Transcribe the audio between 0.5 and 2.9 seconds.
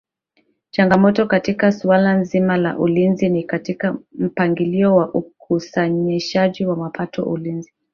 Changamoto katika suala nzima la